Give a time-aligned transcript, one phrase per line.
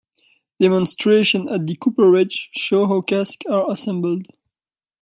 [0.59, 4.25] Demonstrations at the cooperage show how casks are assembled.